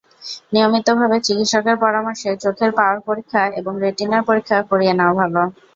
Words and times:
নিয়মিতভাবে 0.53 1.17
চিকিৎসকের 1.25 1.77
পরামর্শে 1.83 2.29
চোখের 2.43 2.71
পাওয়ার 2.77 2.97
পরীক্ষা 3.07 3.41
এবং 3.59 3.73
রেটিনার 3.83 4.27
পরীক্ষা 4.29 4.57
করিয়ে 4.71 4.93
নেওয়া 4.95 5.15
ভালো। 5.21 5.41